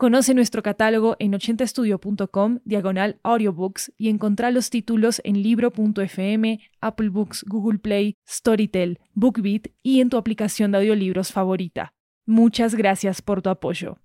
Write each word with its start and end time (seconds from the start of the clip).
Conoce 0.00 0.32
nuestro 0.32 0.62
catálogo 0.62 1.14
en 1.18 1.34
80estudio.com, 1.34 2.60
diagonal 2.64 3.20
audiobooks, 3.22 3.92
y 3.98 4.08
encontrá 4.08 4.50
los 4.50 4.70
títulos 4.70 5.20
en 5.24 5.42
libro.fm, 5.42 6.58
Apple 6.80 7.10
Books, 7.10 7.44
Google 7.46 7.80
Play, 7.80 8.16
Storytel, 8.26 8.98
BookBeat 9.12 9.66
y 9.82 10.00
en 10.00 10.08
tu 10.08 10.16
aplicación 10.16 10.72
de 10.72 10.78
audiolibros 10.78 11.32
favorita. 11.32 11.92
Muchas 12.24 12.74
gracias 12.76 13.20
por 13.20 13.42
tu 13.42 13.50
apoyo. 13.50 13.98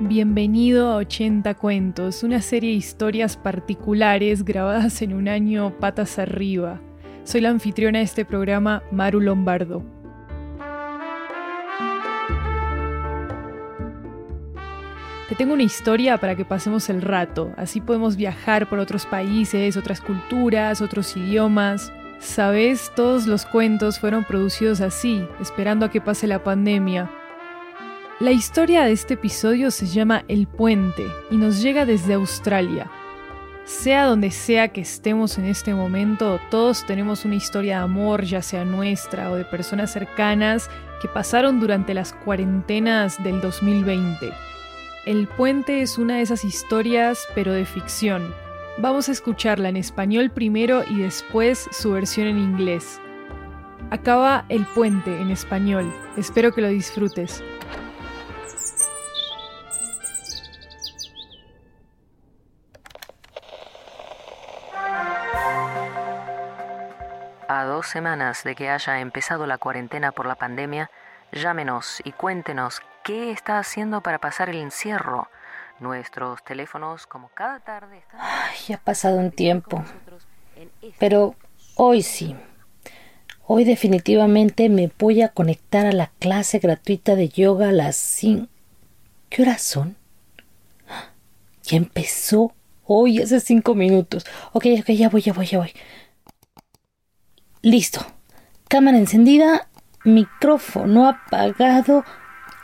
Bienvenido 0.00 0.90
a 0.90 0.96
80 0.96 1.54
Cuentos, 1.54 2.24
una 2.24 2.42
serie 2.42 2.70
de 2.70 2.76
historias 2.76 3.36
particulares 3.36 4.44
grabadas 4.44 5.02
en 5.02 5.12
un 5.12 5.28
año 5.28 5.72
patas 5.78 6.18
arriba. 6.18 6.80
Soy 7.22 7.42
la 7.42 7.50
anfitriona 7.50 8.00
de 8.00 8.06
este 8.06 8.24
programa, 8.24 8.82
Maru 8.90 9.20
Lombardo. 9.20 9.99
Te 15.30 15.36
tengo 15.36 15.54
una 15.54 15.62
historia 15.62 16.18
para 16.18 16.34
que 16.34 16.44
pasemos 16.44 16.90
el 16.90 17.02
rato, 17.02 17.52
así 17.56 17.80
podemos 17.80 18.16
viajar 18.16 18.68
por 18.68 18.80
otros 18.80 19.06
países, 19.06 19.76
otras 19.76 20.00
culturas, 20.00 20.82
otros 20.82 21.16
idiomas. 21.16 21.92
Sabes, 22.18 22.90
todos 22.96 23.28
los 23.28 23.46
cuentos 23.46 24.00
fueron 24.00 24.24
producidos 24.24 24.80
así, 24.80 25.24
esperando 25.40 25.86
a 25.86 25.88
que 25.88 26.00
pase 26.00 26.26
la 26.26 26.42
pandemia. 26.42 27.08
La 28.18 28.32
historia 28.32 28.82
de 28.82 28.90
este 28.90 29.14
episodio 29.14 29.70
se 29.70 29.86
llama 29.86 30.24
El 30.26 30.48
Puente 30.48 31.06
y 31.30 31.36
nos 31.36 31.62
llega 31.62 31.86
desde 31.86 32.14
Australia. 32.14 32.90
Sea 33.64 34.06
donde 34.06 34.32
sea 34.32 34.72
que 34.72 34.80
estemos 34.80 35.38
en 35.38 35.44
este 35.44 35.72
momento, 35.74 36.40
todos 36.50 36.84
tenemos 36.86 37.24
una 37.24 37.36
historia 37.36 37.76
de 37.76 37.84
amor, 37.84 38.24
ya 38.24 38.42
sea 38.42 38.64
nuestra 38.64 39.30
o 39.30 39.36
de 39.36 39.44
personas 39.44 39.92
cercanas, 39.92 40.68
que 41.00 41.06
pasaron 41.06 41.60
durante 41.60 41.94
las 41.94 42.14
cuarentenas 42.14 43.22
del 43.22 43.40
2020. 43.40 44.32
El 45.06 45.28
puente 45.28 45.80
es 45.80 45.96
una 45.96 46.16
de 46.16 46.22
esas 46.22 46.44
historias, 46.44 47.26
pero 47.34 47.54
de 47.54 47.64
ficción. 47.64 48.34
Vamos 48.76 49.08
a 49.08 49.12
escucharla 49.12 49.70
en 49.70 49.78
español 49.78 50.30
primero 50.30 50.84
y 50.90 51.00
después 51.00 51.68
su 51.72 51.92
versión 51.92 52.26
en 52.26 52.38
inglés. 52.38 53.00
Acaba 53.90 54.44
El 54.50 54.66
puente 54.66 55.18
en 55.18 55.30
español. 55.30 55.90
Espero 56.18 56.52
que 56.52 56.60
lo 56.60 56.68
disfrutes. 56.68 57.42
A 67.48 67.64
dos 67.64 67.86
semanas 67.86 68.44
de 68.44 68.54
que 68.54 68.68
haya 68.68 69.00
empezado 69.00 69.46
la 69.46 69.56
cuarentena 69.56 70.12
por 70.12 70.26
la 70.26 70.34
pandemia, 70.34 70.90
llámenos 71.32 72.02
y 72.04 72.12
cuéntenos 72.12 72.82
¿Qué 73.04 73.30
está 73.30 73.58
haciendo 73.58 74.02
para 74.02 74.18
pasar 74.18 74.50
el 74.50 74.56
encierro? 74.56 75.28
Nuestros 75.78 76.44
teléfonos, 76.44 77.06
como 77.06 77.28
cada 77.30 77.60
tarde, 77.60 77.98
están... 77.98 78.20
Ay, 78.20 78.74
ha 78.74 78.78
pasado 78.78 79.16
un 79.16 79.30
tiempo. 79.30 79.82
Pero 80.98 81.34
hoy 81.76 82.02
sí. 82.02 82.36
Hoy 83.46 83.64
definitivamente 83.64 84.68
me 84.68 84.92
voy 84.98 85.22
a 85.22 85.30
conectar 85.30 85.86
a 85.86 85.92
la 85.92 86.10
clase 86.18 86.58
gratuita 86.58 87.16
de 87.16 87.30
yoga 87.30 87.70
a 87.70 87.72
las 87.72 87.96
5. 87.96 88.46
¿Qué 89.30 89.42
horas 89.42 89.62
son? 89.62 89.96
Ya 91.62 91.78
empezó. 91.78 92.52
Hoy 92.84 93.22
hace 93.22 93.40
cinco 93.40 93.74
minutos. 93.74 94.26
Ok, 94.52 94.66
ok, 94.80 94.90
ya 94.90 95.08
voy, 95.08 95.22
ya 95.22 95.32
voy, 95.32 95.46
ya 95.46 95.58
voy. 95.58 95.72
Listo. 97.62 98.04
Cámara 98.68 98.98
encendida, 98.98 99.68
micrófono 100.04 101.08
apagado, 101.08 102.04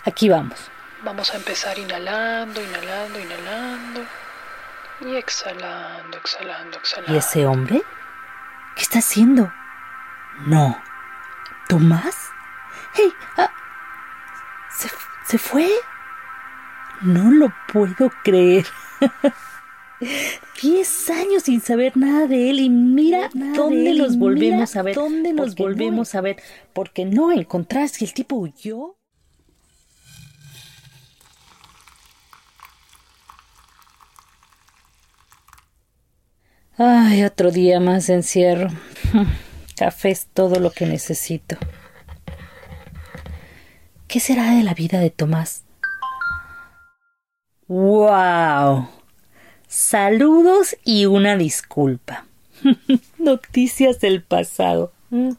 Aquí 0.07 0.29
vamos. 0.29 0.71
Vamos 1.03 1.35
a 1.35 1.37
empezar 1.37 1.77
inhalando, 1.79 2.63
inhalando, 2.63 3.19
inhalando. 3.19 4.01
Y 5.01 5.17
exhalando, 5.17 6.17
exhalando, 6.17 6.79
exhalando. 6.79 7.13
¿Y 7.13 7.19
ese 7.19 7.45
hombre? 7.45 7.83
¿Qué 8.77 8.83
está 8.83 9.01
haciendo? 9.01 9.53
No. 10.47 10.81
¿Tomás? 11.69 12.31
¡Hey! 12.95 13.13
Ah, 13.37 13.51
¿se, 14.71 14.89
¿Se 15.27 15.39
fue? 15.39 15.69
No 17.03 17.31
lo 17.33 17.53
puedo 17.73 18.11
creer. 18.23 18.67
Diez 20.63 21.11
años 21.11 21.43
sin 21.43 21.61
saber 21.61 21.97
nada 21.97 22.27
de 22.27 22.51
él 22.51 22.61
y 22.61 22.71
mira 22.71 23.29
dónde 23.35 23.95
nos 23.95 24.17
volvemos 24.17 24.77
a 24.77 24.83
ver. 24.83 24.95
¿Dónde 24.95 25.33
nos 25.33 25.57
volvemos 25.57 26.15
a 26.15 26.21
ver? 26.21 26.37
Porque 26.73 27.05
no 27.05 27.33
encontraste 27.33 28.05
el 28.05 28.15
tipo 28.15 28.37
huyó. 28.37 28.96
Ay, 36.79 37.25
otro 37.25 37.51
día 37.51 37.81
más 37.81 38.07
de 38.07 38.15
encierro. 38.15 38.69
Café 39.77 40.11
es 40.11 40.27
todo 40.27 40.61
lo 40.61 40.71
que 40.71 40.85
necesito. 40.85 41.57
¿Qué 44.07 44.21
será 44.21 44.55
de 44.55 44.63
la 44.63 44.75
vida 44.75 45.01
de 45.01 45.09
Tomás? 45.09 45.65
¡Wow! 47.67 48.89
Saludos 49.67 50.77
y 50.85 51.07
una 51.07 51.37
disculpa. 51.37 52.27
Noticias 53.19 53.99
del 54.01 54.23
pasado. 54.23 54.93
Mm. 55.09 55.31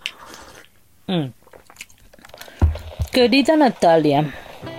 Mm. 1.05 1.33
Querida 3.11 3.55
Natalia, 3.55 4.33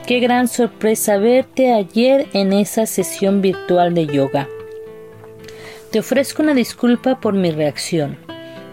qué 0.06 0.18
gran 0.18 0.48
sorpresa 0.48 1.18
verte 1.18 1.72
ayer 1.72 2.28
en 2.32 2.52
esa 2.52 2.84
sesión 2.86 3.42
virtual 3.42 3.94
de 3.94 4.06
yoga. 4.06 4.48
Te 5.90 6.00
ofrezco 6.00 6.42
una 6.42 6.52
disculpa 6.52 7.18
por 7.18 7.32
mi 7.32 7.50
reacción. 7.50 8.18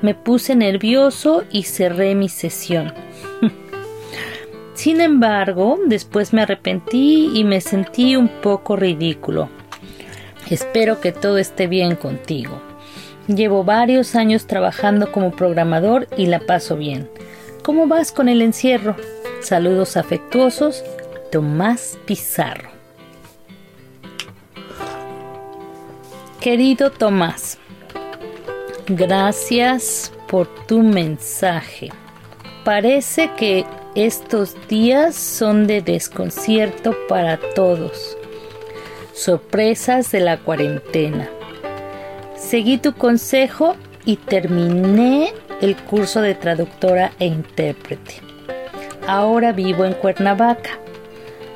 Me 0.01 0.15
puse 0.15 0.53
nervioso 0.53 1.45
y 1.49 1.63
cerré 1.63 2.13
mi 2.13 2.27
sesión. 2.27 2.93
Sin 4.73 4.99
embargo, 4.99 5.79
después 5.87 6.33
me 6.33 6.41
arrepentí 6.41 7.31
y 7.33 7.45
me 7.45 7.61
sentí 7.61 8.17
un 8.17 8.27
poco 8.27 8.75
ridículo. 8.75 9.47
Espero 10.49 10.99
que 10.99 11.13
todo 11.13 11.37
esté 11.37 11.67
bien 11.67 11.95
contigo. 11.95 12.61
Llevo 13.27 13.63
varios 13.63 14.15
años 14.15 14.45
trabajando 14.45 15.13
como 15.13 15.31
programador 15.31 16.09
y 16.17 16.25
la 16.25 16.41
paso 16.41 16.75
bien. 16.75 17.09
¿Cómo 17.63 17.87
vas 17.87 18.11
con 18.11 18.27
el 18.27 18.41
encierro? 18.41 18.97
Saludos 19.41 19.95
afectuosos, 19.95 20.83
Tomás 21.31 21.97
Pizarro. 22.05 22.74
Querido 26.39 26.91
Tomás, 26.91 27.57
gracias 28.87 30.13
por 30.27 30.47
tu 30.67 30.83
mensaje. 30.83 31.89
Parece 32.63 33.31
que 33.35 33.65
estos 33.95 34.55
días 34.67 35.15
son 35.15 35.65
de 35.65 35.81
desconcierto 35.81 36.95
para 37.07 37.39
todos. 37.55 38.15
Sorpresas 39.13 40.11
de 40.11 40.19
la 40.19 40.37
cuarentena. 40.37 41.29
Seguí 42.35 42.77
tu 42.77 42.93
consejo 42.93 43.75
y 44.05 44.17
terminé 44.17 45.33
el 45.61 45.75
curso 45.75 46.21
de 46.21 46.35
traductora 46.35 47.11
e 47.17 47.25
intérprete. 47.25 48.21
Ahora 49.07 49.51
vivo 49.51 49.83
en 49.83 49.93
Cuernavaca. 49.93 50.77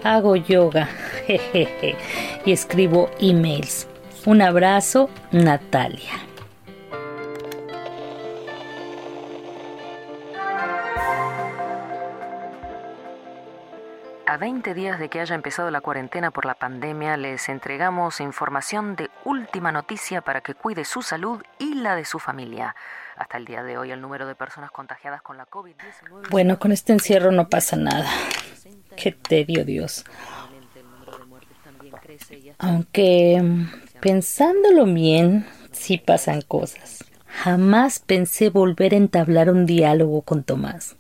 Hago 0.04 0.36
yoga 0.36 0.90
y 2.46 2.52
escribo 2.52 3.12
emails. 3.20 3.88
Un 4.30 4.44
abrazo, 4.44 5.10
Natalia. 5.32 6.14
A 14.28 14.38
20 14.38 14.76
días 14.76 15.00
de 15.00 15.10
que 15.10 15.20
haya 15.20 15.34
empezado 15.34 15.72
la 15.72 15.82
cuarentena 15.82 16.30
por 16.30 16.46
la 16.46 16.54
pandemia, 16.54 17.18
les 17.18 17.50
entregamos 17.50 18.22
información 18.22 18.96
de 18.96 19.10
última 19.26 19.72
noticia 19.72 20.22
para 20.22 20.42
que 20.42 20.54
cuide 20.54 20.86
su 20.86 21.02
salud 21.02 21.42
y 21.58 21.74
la 21.74 21.96
de 21.96 22.06
su 22.06 22.20
familia. 22.20 22.76
Hasta 23.18 23.38
el 23.38 23.46
día 23.46 23.64
de 23.64 23.80
hoy, 23.80 23.90
el 23.90 24.00
número 24.00 24.28
de 24.28 24.36
personas 24.36 24.70
contagiadas 24.70 25.24
con 25.24 25.38
la 25.38 25.48
COVID-19. 25.48 26.30
Bueno, 26.30 26.60
con 26.60 26.72
este 26.72 26.94
encierro 26.94 27.32
no 27.32 27.50
pasa 27.50 27.78
nada. 27.78 28.08
Qué 28.96 29.12
tedio, 29.12 29.66
Dios. 29.66 30.06
Aunque 32.58 33.42
pensándolo 34.02 34.86
bien, 34.86 35.46
sí 35.72 35.98
pasan 35.98 36.42
cosas. 36.42 37.04
Jamás 37.28 38.00
pensé 38.00 38.50
volver 38.50 38.94
a 38.94 38.98
entablar 38.98 39.50
un 39.50 39.66
diálogo 39.66 40.22
con 40.24 40.44
Tomás. 40.44 40.96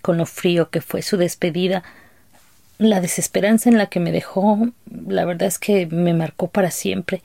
Con 0.00 0.16
lo 0.16 0.26
frío 0.26 0.70
que 0.70 0.80
fue 0.80 1.02
su 1.02 1.16
despedida, 1.16 1.82
la 2.78 3.00
desesperanza 3.00 3.68
en 3.68 3.76
la 3.76 3.86
que 3.86 4.00
me 4.00 4.12
dejó, 4.12 4.70
la 5.06 5.26
verdad 5.26 5.48
es 5.48 5.58
que 5.58 5.86
me 5.86 6.14
marcó 6.14 6.48
para 6.48 6.70
siempre. 6.70 7.22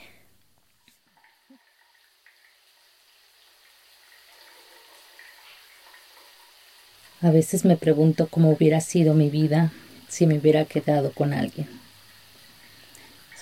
A 7.22 7.32
veces 7.32 7.64
me 7.64 7.78
pregunto 7.78 8.28
cómo 8.30 8.52
hubiera 8.52 8.82
sido 8.82 9.14
mi 9.14 9.30
vida 9.30 9.72
si 10.10 10.28
me 10.28 10.38
hubiera 10.38 10.66
quedado 10.66 11.12
con 11.12 11.34
alguien. 11.34 11.85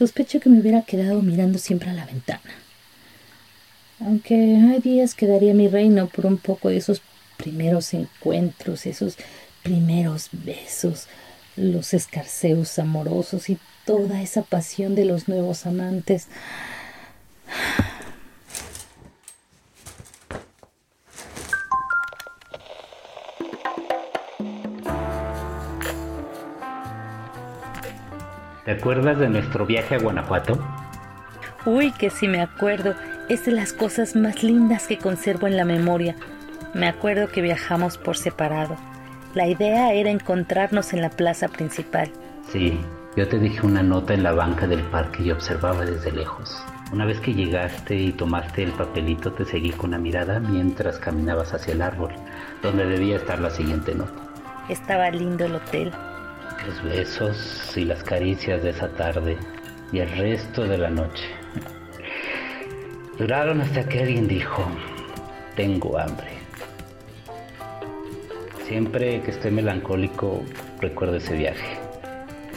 Sospecho 0.03 0.41
que 0.41 0.49
me 0.49 0.59
hubiera 0.59 0.81
quedado 0.81 1.21
mirando 1.21 1.57
siempre 1.57 1.89
a 1.89 1.93
la 1.93 2.05
ventana. 2.05 2.41
Aunque 4.01 4.35
hay 4.35 4.81
días 4.81 5.15
que 5.15 5.27
daría 5.27 5.53
mi 5.53 5.69
reino 5.69 6.07
por 6.07 6.25
un 6.25 6.37
poco 6.37 6.67
de 6.67 6.75
esos 6.75 7.01
primeros 7.37 7.93
encuentros, 7.93 8.85
esos 8.85 9.15
primeros 9.63 10.27
besos, 10.33 11.07
los 11.55 11.93
escarceos 11.93 12.77
amorosos 12.79 13.49
y 13.49 13.57
toda 13.85 14.21
esa 14.21 14.41
pasión 14.41 14.93
de 14.93 15.05
los 15.05 15.29
nuevos 15.29 15.65
amantes. 15.65 16.27
Acuerdas 28.73 29.17
de 29.17 29.29
nuestro 29.29 29.65
viaje 29.65 29.95
a 29.95 29.99
Guanajuato? 29.99 30.59
Uy, 31.65 31.91
que 31.91 32.09
sí 32.09 32.27
me 32.27 32.41
acuerdo. 32.41 32.93
Es 33.29 33.45
de 33.45 33.51
las 33.51 33.73
cosas 33.73 34.15
más 34.15 34.43
lindas 34.43 34.87
que 34.87 34.97
conservo 34.97 35.47
en 35.47 35.55
la 35.55 35.65
memoria. 35.65 36.15
Me 36.73 36.87
acuerdo 36.87 37.29
que 37.29 37.41
viajamos 37.41 37.97
por 37.97 38.17
separado. 38.17 38.75
La 39.33 39.47
idea 39.47 39.93
era 39.93 40.11
encontrarnos 40.11 40.93
en 40.93 41.01
la 41.01 41.09
plaza 41.09 41.47
principal. 41.47 42.11
Sí, 42.51 42.79
yo 43.15 43.27
te 43.27 43.39
dije 43.39 43.65
una 43.65 43.81
nota 43.81 44.13
en 44.13 44.23
la 44.23 44.33
banca 44.33 44.67
del 44.67 44.81
parque 44.81 45.23
y 45.23 45.31
observaba 45.31 45.85
desde 45.85 46.11
lejos. 46.11 46.63
Una 46.91 47.05
vez 47.05 47.19
que 47.19 47.33
llegaste 47.33 47.95
y 47.95 48.11
tomaste 48.11 48.63
el 48.63 48.71
papelito, 48.71 49.31
te 49.33 49.45
seguí 49.45 49.71
con 49.71 49.91
la 49.91 49.97
mirada 49.97 50.39
mientras 50.39 50.99
caminabas 50.99 51.53
hacia 51.53 51.73
el 51.73 51.81
árbol, 51.81 52.11
donde 52.61 52.85
debía 52.85 53.15
estar 53.15 53.39
la 53.39 53.49
siguiente 53.49 53.95
nota. 53.95 54.13
Estaba 54.69 55.09
lindo 55.09 55.45
el 55.45 55.55
hotel. 55.55 55.91
Los 56.65 56.83
besos 56.83 57.77
y 57.77 57.85
las 57.85 58.03
caricias 58.03 58.63
de 58.63 58.69
esa 58.69 58.89
tarde 58.89 59.37
y 59.91 59.99
el 59.99 60.09
resto 60.17 60.63
de 60.63 60.77
la 60.77 60.89
noche. 60.89 61.25
Duraron 63.17 63.61
hasta 63.61 63.87
que 63.87 63.99
alguien 63.99 64.27
dijo, 64.27 64.65
tengo 65.55 65.97
hambre. 65.97 66.29
Siempre 68.65 69.21
que 69.21 69.31
estoy 69.31 69.51
melancólico 69.51 70.43
recuerdo 70.79 71.17
ese 71.17 71.35
viaje. 71.35 71.77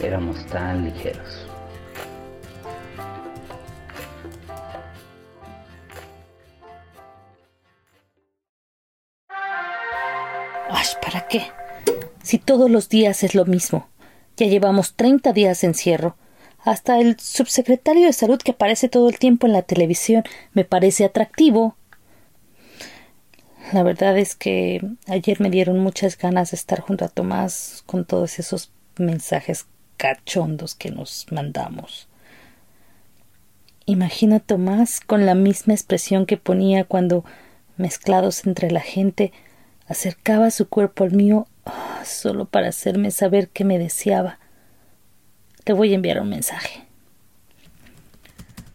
Éramos 0.01 0.45
tan 0.47 0.85
ligeros. 0.85 1.47
¿para 11.07 11.25
qué? 11.27 11.66
Si 12.27 12.39
todos 12.39 12.69
los 12.69 12.89
días 12.89 13.23
es 13.23 13.35
lo 13.35 13.45
mismo. 13.45 13.87
Ya 14.35 14.47
llevamos 14.47 14.95
30 14.95 15.31
días 15.31 15.61
de 15.61 15.67
encierro. 15.67 16.17
Hasta 16.59 16.99
el 16.99 17.17
subsecretario 17.17 18.05
de 18.05 18.11
salud 18.11 18.37
que 18.37 18.51
aparece 18.51 18.89
todo 18.89 19.07
el 19.07 19.17
tiempo 19.17 19.47
en 19.47 19.53
la 19.53 19.61
televisión 19.61 20.25
me 20.51 20.65
parece 20.65 21.05
atractivo. 21.05 21.77
La 23.71 23.81
verdad 23.81 24.17
es 24.17 24.35
que 24.35 24.81
ayer 25.07 25.39
me 25.39 25.49
dieron 25.49 25.79
muchas 25.79 26.17
ganas 26.17 26.51
de 26.51 26.55
estar 26.57 26.81
junto 26.81 27.05
a 27.05 27.07
Tomás 27.07 27.83
con 27.85 28.03
todos 28.03 28.39
esos 28.39 28.73
mensajes 28.97 29.65
cachondos 29.95 30.75
que 30.75 30.91
nos 30.91 31.27
mandamos. 31.31 32.09
Imagina 33.85 34.35
a 34.35 34.39
Tomás 34.41 34.99
con 34.99 35.25
la 35.25 35.33
misma 35.33 35.75
expresión 35.75 36.25
que 36.25 36.35
ponía 36.35 36.83
cuando, 36.83 37.23
mezclados 37.77 38.45
entre 38.45 38.69
la 38.69 38.81
gente, 38.81 39.31
acercaba 39.87 40.51
su 40.51 40.67
cuerpo 40.67 41.05
al 41.05 41.13
mío 41.13 41.47
solo 42.09 42.45
para 42.45 42.69
hacerme 42.69 43.11
saber 43.11 43.49
que 43.49 43.63
me 43.63 43.79
deseaba. 43.79 44.39
Te 45.63 45.73
voy 45.73 45.91
a 45.91 45.95
enviar 45.95 46.19
un 46.21 46.29
mensaje. 46.29 46.85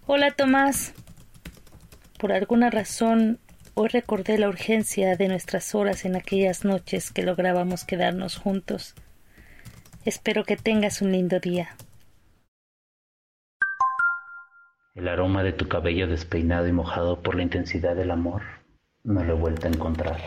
Hola 0.07 0.31
Tomás. 0.31 0.95
Por 2.19 2.33
alguna 2.33 2.71
razón 2.71 3.39
hoy 3.75 3.89
recordé 3.89 4.39
la 4.39 4.49
urgencia 4.49 5.17
de 5.17 5.29
nuestras 5.29 5.75
horas 5.75 6.05
en 6.05 6.17
aquellas 6.17 6.65
noches 6.65 7.11
que 7.11 7.23
lográbamos 7.23 7.85
quedarnos 7.85 8.37
juntos. 8.37 8.95
Espero 10.05 10.45
que 10.45 10.57
tengas 10.57 11.01
un 11.01 11.13
lindo 11.13 11.41
día. 11.41 11.77
El 14.95 15.09
aroma 15.09 15.43
de 15.43 15.53
tu 15.53 15.69
cabello 15.69 16.07
despeinado 16.07 16.69
y 16.69 16.73
mojado 16.73 17.23
por 17.23 17.35
la 17.35 17.43
intensidad 17.43 17.97
del 17.97 18.11
amor 18.11 18.43
no 19.05 19.25
lo 19.25 19.33
he 19.33 19.37
vuelto 19.37 19.67
a 19.67 19.71
encontrar. 19.71 20.21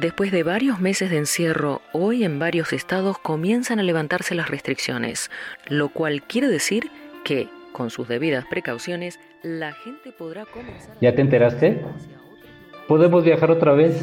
Después 0.00 0.32
de 0.32 0.44
varios 0.44 0.80
meses 0.80 1.10
de 1.10 1.18
encierro, 1.18 1.82
hoy 1.92 2.24
en 2.24 2.38
varios 2.38 2.72
estados 2.72 3.18
comienzan 3.18 3.80
a 3.80 3.82
levantarse 3.82 4.34
las 4.34 4.48
restricciones, 4.48 5.30
lo 5.68 5.90
cual 5.90 6.22
quiere 6.22 6.48
decir 6.48 6.90
que, 7.22 7.48
con 7.72 7.90
sus 7.90 8.08
debidas 8.08 8.46
precauciones, 8.48 9.20
la 9.42 9.72
gente 9.72 10.10
podrá 10.10 10.46
comenzar... 10.46 10.96
¿Ya 11.02 11.14
te 11.14 11.20
enteraste? 11.20 11.84
¿Podemos 12.88 13.24
viajar 13.24 13.50
otra 13.50 13.74
vez? 13.74 14.02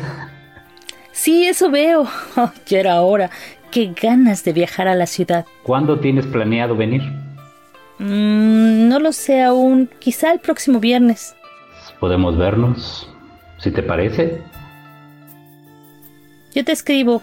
Sí, 1.13 1.47
eso 1.47 1.71
veo. 1.71 2.05
Oh, 2.38 2.51
ya 2.67 2.79
era 2.79 3.01
hora. 3.01 3.31
Qué 3.71 3.91
ganas 3.99 4.44
de 4.44 4.53
viajar 4.53 4.88
a 4.88 4.94
la 4.94 5.07
ciudad. 5.07 5.47
¿Cuándo 5.63 5.99
tienes 5.99 6.27
planeado 6.27 6.75
venir? 6.75 7.01
Mm, 7.97 8.88
no 8.88 8.99
lo 8.99 9.11
sé 9.11 9.41
aún. 9.41 9.89
Quizá 9.97 10.31
el 10.31 10.41
próximo 10.41 10.79
viernes. 10.79 11.35
¿Podemos 11.99 12.38
vernos? 12.38 13.11
Si 13.57 13.71
te 13.71 13.81
parece. 13.81 14.44
Yo 16.57 16.66
te 16.66 16.71
escribo. 16.71 17.21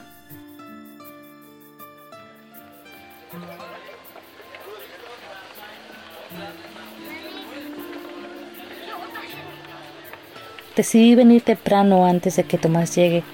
Decidí 10.76 11.16
venir 11.16 11.42
temprano 11.42 12.06
antes 12.06 12.36
de 12.36 12.44
que 12.44 12.58
Tomás 12.58 12.94
llegue. 12.94 13.24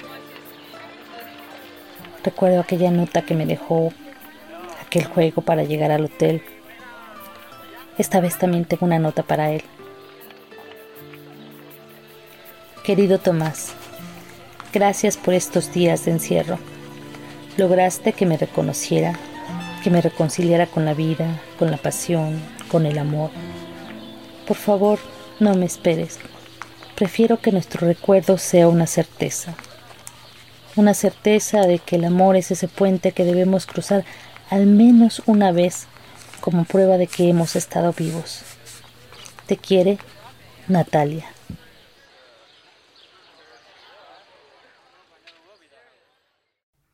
Recuerdo 2.25 2.61
aquella 2.61 2.91
nota 2.91 3.21
que 3.21 3.35
me 3.35 3.45
dejó, 3.45 3.93
aquel 4.81 5.05
juego 5.05 5.43
para 5.43 5.65
llegar 5.65 5.91
al 5.91 6.07
hotel. 6.07 6.43
Esta 7.99 8.21
vez 8.21 8.39
también 8.39 8.65
tengo 8.65 8.87
una 8.87 8.99
nota 8.99 9.23
para 9.23 9.51
él. 9.51 9.63
Querido 12.85 13.19
Tomás, 13.19 13.75
gracias 14.73 15.17
por 15.17 15.35
estos 15.35 15.73
días 15.73 16.05
de 16.05 16.13
encierro. 16.13 16.59
Lograste 17.57 18.13
que 18.13 18.27
me 18.27 18.37
reconociera, 18.37 19.19
que 19.83 19.91
me 19.91 20.01
reconciliara 20.01 20.67
con 20.67 20.85
la 20.85 20.95
vida, 20.95 21.41
con 21.59 21.71
la 21.71 21.77
pasión, 21.77 22.41
con 22.69 22.87
el 22.87 22.99
amor. 22.99 23.31
Por 24.47 24.57
favor, 24.57 24.99
no 25.41 25.55
me 25.55 25.67
esperes. 25.67 26.19
Prefiero 26.95 27.41
que 27.41 27.53
nuestro 27.53 27.87
recuerdo 27.87 28.39
sea 28.39 28.69
una 28.69 28.87
certeza. 28.87 29.55
Una 30.77 30.95
certeza 30.95 31.63
de 31.63 31.79
que 31.79 31.97
el 31.97 32.05
amor 32.05 32.37
es 32.37 32.51
ese 32.51 32.69
puente 32.69 33.13
que 33.13 33.25
debemos 33.25 33.67
cruzar 33.67 34.05
al 34.51 34.67
menos 34.67 35.23
una 35.27 35.53
vez 35.53 35.87
como 36.41 36.65
prueba 36.65 36.97
de 36.97 37.07
que 37.07 37.29
hemos 37.29 37.57
estado 37.57 37.93
vivos. 37.93 38.43
Te 39.47 39.57
quiere, 39.57 39.99
Natalia. 40.69 41.27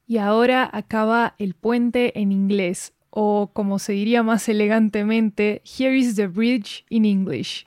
y 0.07 0.19
ahora 0.19 0.69
acaba 0.73 1.35
el 1.39 1.55
puente 1.55 2.21
en 2.21 2.31
inglés, 2.31 2.93
o 3.11 3.51
como 3.53 3.79
se 3.79 3.93
diría 3.93 4.23
más 4.23 4.49
elegantemente, 4.49 5.63
Here 5.65 5.97
is 5.97 6.17
the 6.17 6.29
bridge 6.29 6.85
in 6.89 7.05
English. 7.05 7.65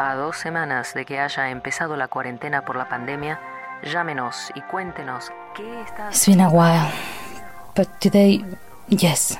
A 0.00 0.14
dos 0.14 0.36
semanas 0.36 0.94
de 0.94 1.04
que 1.04 1.18
haya 1.18 1.50
empezado 1.50 1.96
la 1.96 2.06
cuarentena 2.06 2.64
por 2.64 2.76
la 2.76 2.88
pandemia, 2.88 3.40
llámenos 3.82 4.52
y 4.54 4.60
cuéntenos 4.60 5.32
qué 5.56 5.80
está. 5.82 6.10
It's 6.10 6.26
been 6.26 6.40
a 6.40 6.48
while, 6.48 6.92
but 7.74 7.88
today, 7.98 8.44
yes, 8.88 9.36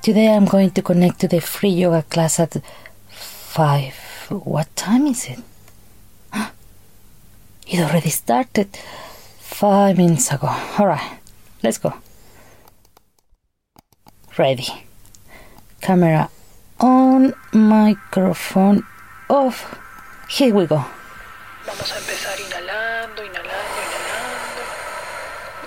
today 0.00 0.34
I'm 0.34 0.46
going 0.46 0.70
to 0.70 0.82
connect 0.82 1.20
to 1.20 1.28
the 1.28 1.42
free 1.42 1.74
yoga 1.74 2.02
class 2.02 2.40
at 2.40 2.62
five. 3.10 4.07
What 4.28 4.68
time 4.76 5.06
is 5.06 5.24
it? 5.26 5.38
It 7.66 7.80
already 7.80 8.10
started 8.10 8.76
five 9.40 9.96
minutes 9.96 10.30
ago. 10.30 10.48
Alright, 10.78 11.18
let's 11.62 11.78
go. 11.78 11.94
Ready. 14.36 14.66
Camera 15.80 16.28
on, 16.78 17.32
microphone 17.54 18.84
off. 19.30 19.78
Here 20.28 20.54
we 20.54 20.66
go. 20.66 20.84
Vamos 21.64 21.92
a 21.92 21.98
empezar 21.98 22.38
inhalando, 22.38 23.22
inhalando, 23.24 23.78
inhalando. 23.84 24.62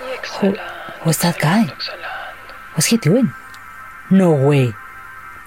Y 0.06 0.14
exhalando. 0.14 1.02
who's 1.02 1.18
that 1.18 1.38
guy? 1.38 1.64
exhalando, 1.64 1.74
exhalando. 1.74 2.74
What's 2.74 2.86
he 2.86 2.96
doing? 2.96 3.32
No 4.10 4.32
way. 4.34 4.72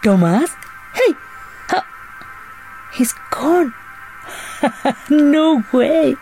Thomas? 0.03 0.51
He's 2.95 3.13
gone. 3.29 3.73
no 5.09 5.63
way. 5.73 6.15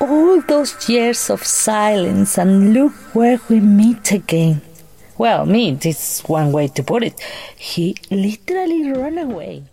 All 0.00 0.40
those 0.42 0.88
years 0.88 1.30
of 1.30 1.44
silence, 1.44 2.38
and 2.38 2.74
look 2.74 2.92
where 3.14 3.40
we 3.48 3.60
meet 3.60 4.12
again. 4.12 4.60
Well, 5.16 5.46
meet 5.46 5.84
is 5.86 6.20
one 6.26 6.52
way 6.52 6.68
to 6.68 6.82
put 6.82 7.02
it. 7.02 7.18
He 7.56 7.96
literally 8.10 8.92
ran 8.92 9.18
away. 9.18 9.64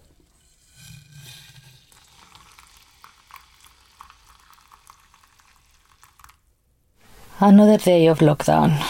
Another 7.40 7.78
day 7.78 8.08
of 8.08 8.20
lockdown. 8.20 8.82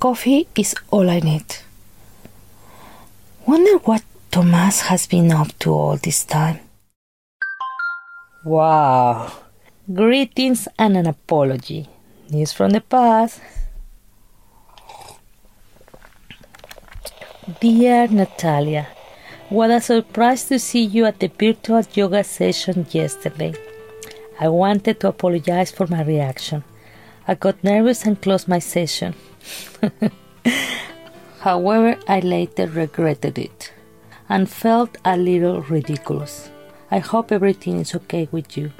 Coffee 0.00 0.48
is 0.56 0.74
all 0.90 1.08
I 1.08 1.20
need. 1.20 1.46
Wonder 3.46 3.78
what 3.78 4.02
Tomas 4.32 4.80
has 4.88 5.06
been 5.06 5.30
up 5.30 5.58
to 5.58 5.70
all 5.74 5.98
this 5.98 6.24
time. 6.24 6.60
Wow. 8.46 9.30
Greetings 9.92 10.66
and 10.78 10.96
an 10.96 11.06
apology. 11.06 11.86
News 12.30 12.50
from 12.50 12.70
the 12.70 12.80
past. 12.80 13.42
Dear 17.60 18.08
Natalia, 18.08 18.88
what 19.50 19.70
a 19.70 19.82
surprise 19.82 20.44
to 20.44 20.58
see 20.58 20.82
you 20.82 21.04
at 21.04 21.20
the 21.20 21.28
virtual 21.28 21.82
yoga 21.92 22.24
session 22.24 22.86
yesterday. 22.90 23.52
I 24.40 24.48
wanted 24.48 24.98
to 25.00 25.08
apologize 25.08 25.70
for 25.70 25.86
my 25.88 26.02
reaction. 26.04 26.64
I 27.28 27.34
got 27.34 27.62
nervous 27.62 28.06
and 28.06 28.18
closed 28.18 28.48
my 28.48 28.60
session. 28.60 29.12
However, 31.40 31.98
I 32.08 32.20
later 32.20 32.66
regretted 32.66 33.36
it 33.36 33.61
and 34.28 34.48
felt 34.50 34.96
a 35.04 35.16
little 35.16 35.62
ridiculous. 35.62 36.50
I 36.90 36.98
hope 36.98 37.32
everything 37.32 37.80
is 37.80 37.94
okay 37.94 38.28
with 38.30 38.56
you. 38.56 38.72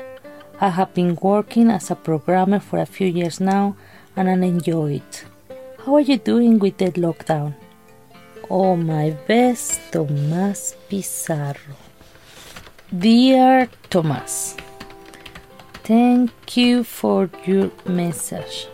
I 0.61 0.69
have 0.69 0.95
been 0.95 1.19
working 1.21 1.71
as 1.71 1.91
a 1.91 1.97
programmer 1.97 2.61
for 2.61 2.79
a 2.79 2.87
few 2.87 3.07
years 3.07 3.41
now 3.41 3.77
and 4.17 4.29
I 4.29 4.35
enjoy 4.35 4.95
it. 4.95 5.25
How 5.85 5.95
are 5.97 6.01
you 6.01 6.19
doing 6.19 6.59
with 6.59 6.79
the 6.79 6.93
lockdown? 6.93 7.55
Oh, 8.51 8.77
my 8.77 9.11
best, 9.27 9.81
Tomás 9.91 10.77
Pizarro. 10.89 11.77
Dear 12.97 13.69
Tomás, 13.89 14.55
thank 15.83 16.57
you 16.57 16.85
for 16.85 17.31
your 17.47 17.71
message. 17.87 18.69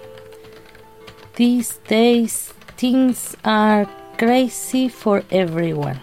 These 1.37 1.77
days, 1.89 2.53
things 2.77 3.37
are 3.45 3.89
crazy 4.19 4.89
for 4.89 5.23
everyone. 5.31 6.01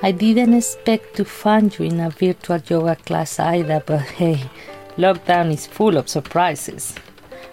I 0.00 0.12
didn't 0.12 0.54
expect 0.54 1.16
to 1.16 1.24
find 1.24 1.76
you 1.76 1.86
in 1.86 1.98
a 1.98 2.08
virtual 2.08 2.60
yoga 2.68 2.94
class 2.94 3.40
either, 3.40 3.82
but 3.84 4.02
hey, 4.02 4.44
lockdown 4.96 5.52
is 5.52 5.66
full 5.66 5.96
of 5.96 6.08
surprises. 6.08 6.94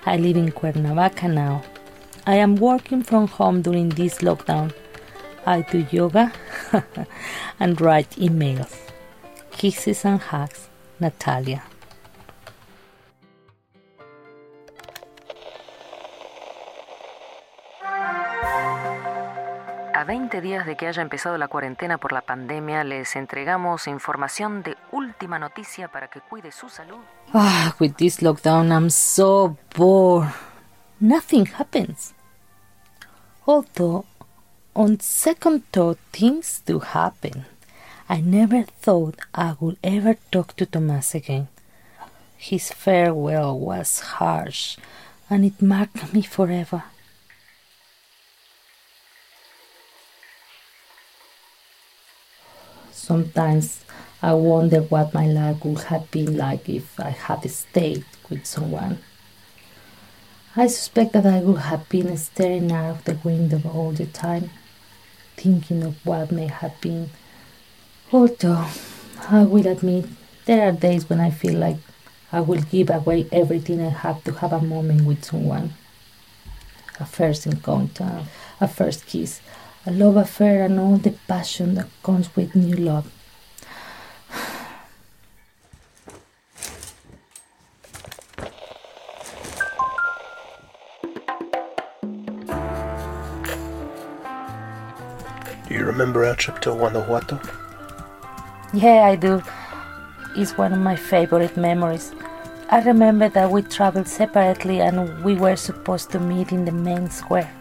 I 0.05 0.17
live 0.17 0.37
in 0.37 0.51
Cuernavaca 0.51 1.27
now. 1.27 1.63
I 2.27 2.35
am 2.35 2.55
working 2.57 3.01
from 3.01 3.27
home 3.27 3.63
during 3.63 3.89
this 3.89 4.19
lockdown. 4.19 4.73
I 5.43 5.61
do 5.61 5.87
yoga 5.89 6.31
and 7.59 7.81
write 7.81 8.11
emails. 8.11 8.77
Kisses 9.49 10.05
and 10.05 10.21
hugs, 10.21 10.69
Natalia. 10.99 11.63
20 20.35 20.41
días 20.41 20.65
de 20.65 20.75
que 20.75 20.87
haya 20.87 21.01
empezado 21.01 21.37
la 21.37 21.47
cuarentena 21.47 21.97
por 21.97 22.11
la 22.11 22.21
pandemia, 22.21 22.83
les 22.83 23.15
entregamos 23.15 23.87
información 23.87 24.63
de 24.63 24.75
última 24.91 25.39
noticia 25.39 25.87
para 25.87 26.09
que 26.09 26.19
cuide 26.19 26.51
su 26.51 26.67
salud. 26.67 26.99
Ah, 27.33 27.73
with 27.79 27.93
this 27.93 28.21
lockdown, 28.21 28.69
I'm 28.69 28.89
so 28.89 29.57
bored. 29.77 30.27
Nothing 30.99 31.47
happens. 31.57 32.13
Although, 33.45 34.03
on 34.73 34.99
second 34.99 35.63
thought, 35.71 35.99
things 36.11 36.61
do 36.65 36.79
happen. 36.79 37.45
I 38.09 38.19
never 38.21 38.65
thought 38.81 39.15
I 39.33 39.53
would 39.61 39.77
ever 39.81 40.17
talk 40.31 40.53
to 40.57 40.65
Tomas 40.65 41.15
again. 41.15 41.47
His 42.37 42.73
farewell 42.73 43.57
was 43.57 44.01
harsh, 44.19 44.77
and 45.29 45.45
it 45.45 45.61
marked 45.61 46.13
me 46.13 46.23
forever. 46.23 46.83
Sometimes 53.05 53.85
I 54.23 54.33
wonder 54.33 54.81
what 54.81 55.13
my 55.13 55.27
life 55.27 55.63
would 55.63 55.83
have 55.93 56.09
been 56.09 56.35
like 56.35 56.67
if 56.67 56.99
I 56.99 57.11
had 57.11 57.47
stayed 57.51 58.03
with 58.31 58.47
someone. 58.47 58.97
I 60.55 60.65
suspect 60.65 61.13
that 61.13 61.27
I 61.27 61.41
would 61.41 61.61
have 61.69 61.87
been 61.87 62.17
staring 62.17 62.71
out 62.71 62.89
of 62.89 63.03
the 63.03 63.19
window 63.23 63.61
all 63.71 63.91
the 63.91 64.07
time, 64.07 64.49
thinking 65.37 65.83
of 65.83 66.03
what 66.03 66.31
may 66.31 66.47
have 66.47 66.81
been. 66.81 67.11
Although, 68.11 68.65
I 69.29 69.43
will 69.43 69.67
admit, 69.67 70.05
there 70.45 70.67
are 70.67 70.71
days 70.71 71.07
when 71.07 71.19
I 71.19 71.29
feel 71.29 71.59
like 71.59 71.77
I 72.31 72.39
will 72.39 72.63
give 72.63 72.89
away 72.89 73.27
everything 73.31 73.81
I 73.85 73.89
have 73.89 74.23
to 74.23 74.31
have 74.31 74.51
a 74.51 74.61
moment 74.61 75.05
with 75.05 75.23
someone. 75.23 75.75
A 76.99 77.05
first 77.05 77.45
encounter, 77.45 78.23
a 78.59 78.67
first 78.67 79.05
kiss, 79.05 79.41
a 79.85 79.91
love 79.91 80.17
affair, 80.17 80.65
and 80.65 80.79
all 80.79 80.97
the 80.97 81.11
passion 81.27 81.75
that 81.75 81.87
comes 82.03 82.35
with 82.35 82.55
new 82.55 82.75
love. 82.75 83.11
Do 95.67 95.73
you 95.73 95.85
remember 95.85 96.25
our 96.25 96.35
trip 96.35 96.59
to 96.61 96.71
Guanajuato? 96.71 97.39
Yeah, 98.73 99.05
I 99.05 99.15
do. 99.15 99.41
It's 100.35 100.57
one 100.57 100.73
of 100.73 100.79
my 100.79 100.95
favorite 100.95 101.55
memories. 101.57 102.13
I 102.69 102.81
remember 102.81 103.29
that 103.29 103.51
we 103.51 103.61
traveled 103.61 104.07
separately 104.07 104.81
and 104.81 105.23
we 105.23 105.35
were 105.35 105.55
supposed 105.55 106.09
to 106.11 106.19
meet 106.19 106.51
in 106.51 106.65
the 106.65 106.71
main 106.71 107.09
square. 107.09 107.51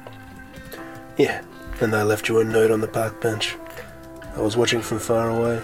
Yeah, 1.18 1.42
and 1.80 1.94
I 1.94 2.02
left 2.02 2.28
you 2.28 2.40
a 2.40 2.44
note 2.44 2.70
on 2.70 2.80
the 2.80 2.88
park 2.88 3.20
bench. 3.20 3.56
I 4.36 4.40
was 4.40 4.56
watching 4.56 4.80
from 4.80 4.98
far 4.98 5.30
away. 5.30 5.58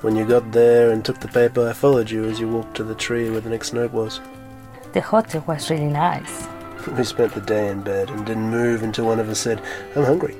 When 0.00 0.16
you 0.16 0.24
got 0.26 0.52
there 0.52 0.90
and 0.90 1.04
took 1.04 1.20
the 1.20 1.28
paper, 1.28 1.68
I 1.68 1.72
followed 1.72 2.10
you 2.10 2.24
as 2.24 2.38
you 2.38 2.48
walked 2.48 2.76
to 2.76 2.84
the 2.84 2.94
tree 2.94 3.30
where 3.30 3.40
the 3.40 3.50
next 3.50 3.72
note 3.72 3.92
was. 3.92 4.20
The 4.92 5.00
hotel 5.00 5.42
was 5.46 5.70
really 5.70 5.86
nice. 5.86 6.46
We 6.98 7.02
spent 7.04 7.32
the 7.32 7.40
day 7.40 7.68
in 7.68 7.80
bed 7.80 8.10
and 8.10 8.26
didn't 8.26 8.50
move 8.50 8.82
until 8.82 9.06
one 9.06 9.18
of 9.18 9.30
us 9.30 9.40
said, 9.40 9.62
I'm 9.96 10.04
hungry. 10.04 10.34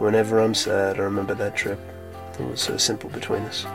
Whenever 0.00 0.40
I'm 0.40 0.54
sad, 0.54 0.98
I 0.98 1.02
remember 1.02 1.34
that 1.34 1.54
trip. 1.54 1.78
It 2.38 2.46
was 2.46 2.60
so 2.60 2.76
simple 2.76 3.10
between 3.10 3.42
us. 3.42 3.66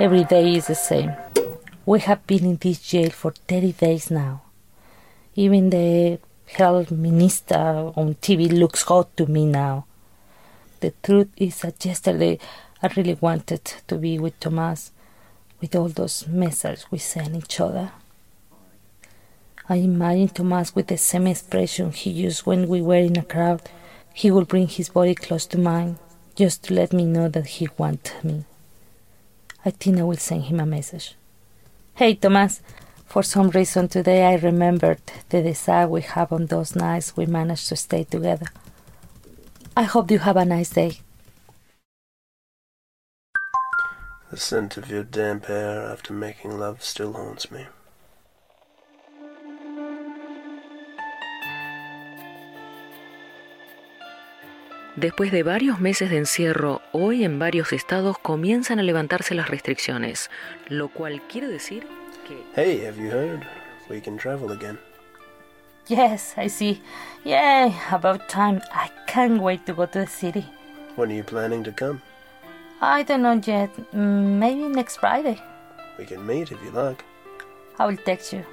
Every 0.00 0.24
day 0.24 0.56
is 0.56 0.66
the 0.66 0.74
same. 0.74 1.12
We 1.86 2.00
have 2.00 2.26
been 2.26 2.46
in 2.46 2.56
this 2.56 2.78
jail 2.78 3.10
for 3.10 3.32
30 3.32 3.72
days 3.72 4.10
now. 4.10 4.40
Even 5.34 5.68
the 5.68 6.18
health 6.46 6.90
minister 6.90 7.92
on 7.94 8.14
TV 8.22 8.50
looks 8.50 8.84
hot 8.84 9.14
to 9.18 9.26
me 9.26 9.44
now. 9.44 9.84
The 10.80 10.94
truth 11.02 11.28
is 11.36 11.60
that 11.60 11.84
yesterday 11.84 12.38
I 12.82 12.86
really 12.96 13.18
wanted 13.20 13.64
to 13.86 13.96
be 13.96 14.18
with 14.18 14.40
Tomas 14.40 14.92
with 15.60 15.76
all 15.76 15.88
those 15.88 16.26
messages 16.26 16.86
we 16.90 16.96
sent 16.96 17.36
each 17.36 17.60
other. 17.60 17.92
I 19.68 19.76
imagine 19.76 20.28
Thomas 20.28 20.74
with 20.74 20.86
the 20.86 20.96
same 20.96 21.26
expression 21.26 21.92
he 21.92 22.08
used 22.08 22.46
when 22.46 22.66
we 22.66 22.80
were 22.80 22.96
in 22.96 23.18
a 23.18 23.22
crowd. 23.22 23.60
He 24.14 24.30
would 24.30 24.48
bring 24.48 24.68
his 24.68 24.88
body 24.88 25.14
close 25.14 25.44
to 25.46 25.58
mine, 25.58 25.98
just 26.34 26.64
to 26.64 26.74
let 26.74 26.94
me 26.94 27.04
know 27.04 27.28
that 27.28 27.46
he 27.46 27.68
wanted 27.76 28.24
me. 28.24 28.44
I 29.66 29.70
think 29.70 29.98
I 29.98 30.02
will 30.02 30.16
send 30.16 30.44
him 30.44 30.60
a 30.60 30.66
message. 30.66 31.14
Hey, 31.96 32.16
Thomas. 32.16 32.60
For 33.06 33.22
some 33.22 33.50
reason 33.50 33.86
today 33.86 34.26
I 34.26 34.34
remembered 34.34 35.00
the 35.28 35.42
desire 35.42 35.86
we 35.86 36.02
have 36.02 36.32
on 36.32 36.46
those 36.46 36.74
nights 36.74 37.16
we 37.16 37.24
managed 37.24 37.68
to 37.68 37.76
stay 37.76 38.02
together. 38.02 38.46
I 39.76 39.84
hope 39.84 40.10
you 40.10 40.18
have 40.18 40.36
a 40.36 40.44
nice 40.44 40.70
day. 40.70 40.98
The 44.32 44.36
scent 44.36 44.76
of 44.76 44.90
your 44.90 45.04
damp 45.04 45.46
hair 45.46 45.82
after 45.82 46.12
making 46.12 46.58
love 46.58 46.82
still 46.82 47.12
haunts 47.12 47.52
me. 47.52 47.66
Después 54.96 55.32
de 55.32 55.42
varios 55.42 55.80
meses 55.80 56.08
de 56.10 56.18
encierro, 56.18 56.80
hoy 56.92 57.24
en 57.24 57.38
varios 57.40 57.72
estados 57.72 58.16
comienzan 58.18 58.78
a 58.78 58.84
levantarse 58.84 59.34
las 59.34 59.48
restricciones, 59.48 60.30
lo 60.68 60.88
cual 60.88 61.20
quiere 61.22 61.48
decir 61.48 61.86
que... 62.28 62.40
Hey, 62.54 62.84
have 62.86 62.96
you 62.96 63.10
heard? 63.10 63.42
We 63.90 64.00
can 64.00 64.16
travel 64.16 64.52
again. 64.52 64.78
Yes, 65.88 66.34
I 66.38 66.48
see. 66.48 66.80
Yay, 67.24 67.74
about 67.90 68.28
time. 68.28 68.60
I 68.72 68.88
can't 69.06 69.40
wait 69.42 69.66
to 69.66 69.74
go 69.74 69.86
to 69.86 69.98
the 69.98 70.06
city. 70.06 70.46
When 70.96 71.10
are 71.10 71.14
you 71.16 71.24
planning 71.24 71.64
to 71.64 71.72
come? 71.72 72.00
I 72.80 73.02
don't 73.02 73.22
know 73.22 73.40
yet. 73.44 73.70
Mm, 73.92 74.38
Maybe 74.38 74.62
next 74.68 74.98
Friday. 74.98 75.42
We 75.98 76.06
can 76.06 76.24
meet 76.24 76.52
if 76.52 76.62
you 76.64 76.70
like. 76.70 77.04
I 77.78 77.86
will 77.86 77.96
text 77.96 78.32
you. 78.32 78.44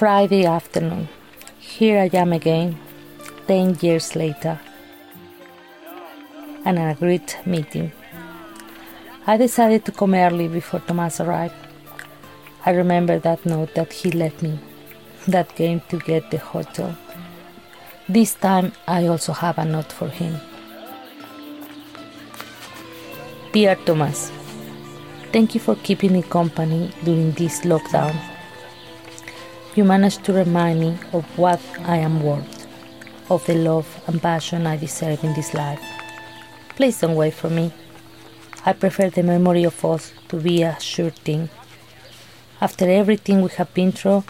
Friday 0.00 0.46
afternoon. 0.46 1.10
Here 1.58 1.98
I 1.98 2.16
am 2.16 2.32
again, 2.32 2.78
10 3.46 3.76
years 3.82 4.16
later, 4.16 4.58
and 6.64 6.78
a 6.78 6.96
great 6.98 7.36
meeting. 7.44 7.92
I 9.26 9.36
decided 9.36 9.84
to 9.84 9.92
come 9.92 10.14
early 10.14 10.48
before 10.48 10.80
Thomas 10.80 11.20
arrived. 11.20 11.52
I 12.64 12.70
remember 12.70 13.18
that 13.18 13.44
note 13.44 13.74
that 13.74 13.92
he 13.92 14.10
left 14.10 14.40
me, 14.40 14.58
that 15.28 15.54
came 15.54 15.82
to 15.90 15.98
get 15.98 16.30
the 16.30 16.38
hotel. 16.38 16.96
This 18.08 18.32
time 18.32 18.72
I 18.88 19.06
also 19.06 19.34
have 19.34 19.58
a 19.58 19.66
note 19.66 19.92
for 19.92 20.08
him. 20.08 20.40
Dear 23.52 23.74
Thomas, 23.84 24.32
thank 25.30 25.54
you 25.54 25.60
for 25.60 25.76
keeping 25.76 26.14
me 26.14 26.22
company 26.22 26.90
during 27.04 27.32
this 27.32 27.60
lockdown. 27.66 28.29
You 29.80 29.86
managed 29.86 30.24
to 30.24 30.34
remind 30.34 30.78
me 30.78 30.98
of 31.14 31.24
what 31.38 31.58
I 31.84 31.96
am 31.96 32.22
worth, 32.22 32.66
of 33.30 33.46
the 33.46 33.54
love 33.54 33.88
and 34.06 34.20
passion 34.20 34.66
I 34.66 34.76
deserve 34.76 35.24
in 35.24 35.32
this 35.32 35.54
life. 35.54 35.80
Please 36.76 37.00
don't 37.00 37.14
wait 37.14 37.32
for 37.32 37.48
me. 37.48 37.72
I 38.66 38.74
prefer 38.74 39.08
the 39.08 39.22
memory 39.22 39.64
of 39.64 39.82
us 39.82 40.12
to 40.28 40.36
be 40.36 40.62
a 40.62 40.78
sure 40.80 41.08
thing. 41.08 41.48
After 42.60 42.90
everything 42.90 43.40
we 43.40 43.48
have 43.56 43.72
been 43.72 43.90
through, 43.90 44.24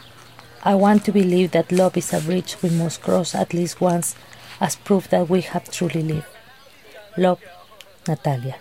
I 0.63 0.77
want 0.77 1.05
to 1.07 1.11
believe 1.11 1.51
that 1.51 1.73
love 1.73 1.97
is 1.97 2.13
a 2.15 2.21
bridge 2.21 2.55
we 2.63 2.71
must 2.71 3.03
cross 3.03 3.35
at 3.35 3.53
least 3.53 3.81
once 3.81 4.15
as 4.61 4.77
proof 4.77 5.09
that 5.09 5.29
we 5.29 5.41
have 5.41 5.69
truly 5.69 6.05
lived. 6.05 6.29
Love, 7.17 7.43
Natalia. 8.07 8.55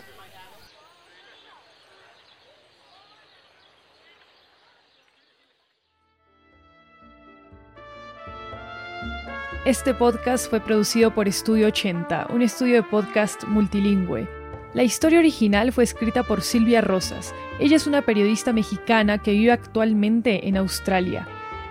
Este 9.69 9.93
podcast 9.93 10.49
fue 10.49 10.61
producido 10.61 11.13
por 11.13 11.27
Estudio 11.27 11.67
80, 11.67 12.29
un 12.31 12.41
estudio 12.41 12.77
de 12.77 12.81
podcast 12.81 13.43
multilingüe. 13.43 14.27
La 14.73 14.81
historia 14.81 15.19
original 15.19 15.71
fue 15.71 15.83
escrita 15.83 16.23
por 16.23 16.41
Silvia 16.41 16.81
Rosas. 16.81 17.35
Ella 17.59 17.75
es 17.75 17.85
una 17.85 18.01
periodista 18.01 18.51
mexicana 18.51 19.19
que 19.19 19.29
vive 19.29 19.51
actualmente 19.51 20.47
en 20.47 20.57
Australia. 20.57 21.27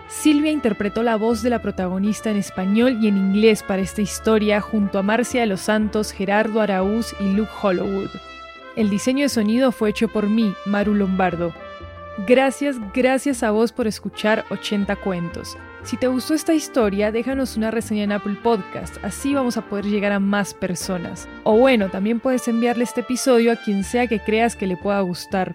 Silvia 0.06 0.52
interpretó 0.52 1.02
la 1.02 1.16
voz 1.16 1.42
de 1.42 1.50
la 1.50 1.60
protagonista 1.60 2.30
en 2.30 2.36
español 2.36 2.98
y 3.02 3.08
en 3.08 3.16
inglés 3.16 3.64
para 3.64 3.82
esta 3.82 4.00
historia 4.00 4.60
junto 4.60 5.00
a 5.00 5.02
Marcia 5.02 5.40
de 5.40 5.48
los 5.48 5.62
Santos, 5.62 6.12
Gerardo 6.12 6.60
Araúz 6.60 7.16
y 7.18 7.24
Luke 7.24 7.50
Hollowood. 7.60 8.10
El 8.76 8.90
diseño 8.90 9.24
de 9.24 9.28
sonido 9.28 9.72
fue 9.72 9.90
hecho 9.90 10.06
por 10.06 10.28
mí, 10.28 10.54
Maru 10.66 10.94
Lombardo. 10.94 11.52
Gracias, 12.26 12.76
gracias 12.92 13.44
a 13.44 13.52
vos 13.52 13.72
por 13.72 13.86
escuchar 13.86 14.44
80 14.50 14.96
cuentos. 14.96 15.56
Si 15.84 15.96
te 15.96 16.08
gustó 16.08 16.34
esta 16.34 16.52
historia, 16.52 17.12
déjanos 17.12 17.56
una 17.56 17.70
reseña 17.70 18.02
en 18.02 18.12
Apple 18.12 18.36
Podcast, 18.42 18.96
así 19.04 19.34
vamos 19.34 19.56
a 19.56 19.62
poder 19.62 19.84
llegar 19.84 20.10
a 20.10 20.18
más 20.18 20.52
personas. 20.52 21.28
O 21.44 21.56
bueno, 21.56 21.88
también 21.88 22.18
puedes 22.18 22.48
enviarle 22.48 22.82
este 22.84 23.02
episodio 23.02 23.52
a 23.52 23.56
quien 23.56 23.84
sea 23.84 24.08
que 24.08 24.18
creas 24.18 24.56
que 24.56 24.66
le 24.66 24.76
pueda 24.76 25.00
gustar. 25.00 25.54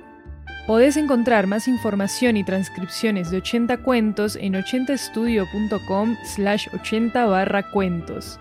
Podés 0.66 0.96
encontrar 0.96 1.48
más 1.48 1.68
información 1.68 2.38
y 2.38 2.46
transcripciones 2.46 3.30
de 3.30 3.36
80 3.38 3.84
cuentos 3.84 4.38
en 4.38 4.54
80estudio.com 4.54 6.16
slash 6.24 6.70
80 6.74 7.26
barra 7.26 7.70
cuentos. 7.70 8.40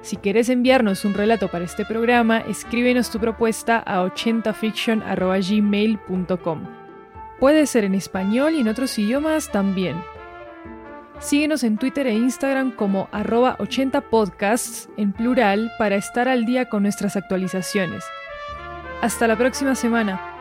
Si 0.00 0.16
querés 0.16 0.48
enviarnos 0.48 1.04
un 1.04 1.12
relato 1.12 1.48
para 1.48 1.66
este 1.66 1.84
programa, 1.84 2.38
escríbenos 2.38 3.10
tu 3.10 3.20
propuesta 3.20 3.82
a 3.86 4.02
80fiction.gmail.com. 4.06 6.81
Puede 7.42 7.66
ser 7.66 7.82
en 7.82 7.96
español 7.96 8.54
y 8.54 8.60
en 8.60 8.68
otros 8.68 8.96
idiomas 9.00 9.50
también. 9.50 10.00
Síguenos 11.18 11.64
en 11.64 11.76
Twitter 11.76 12.06
e 12.06 12.14
Instagram 12.14 12.70
como 12.70 13.08
arroba 13.10 13.58
80podcasts 13.58 14.88
en 14.96 15.12
plural 15.12 15.72
para 15.76 15.96
estar 15.96 16.28
al 16.28 16.44
día 16.44 16.68
con 16.68 16.84
nuestras 16.84 17.16
actualizaciones. 17.16 18.04
Hasta 19.00 19.26
la 19.26 19.36
próxima 19.36 19.74
semana. 19.74 20.31